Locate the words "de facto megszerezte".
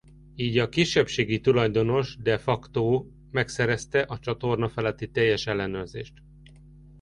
2.17-3.99